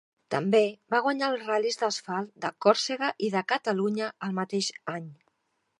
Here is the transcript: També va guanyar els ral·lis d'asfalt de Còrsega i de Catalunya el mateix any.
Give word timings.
També 0.35 0.61
va 0.93 1.01
guanyar 1.07 1.27
els 1.33 1.43
ral·lis 1.49 1.77
d'asfalt 1.81 2.33
de 2.47 2.53
Còrsega 2.67 3.13
i 3.29 3.31
de 3.37 3.45
Catalunya 3.53 4.13
el 4.29 4.37
mateix 4.41 4.73
any. 4.99 5.11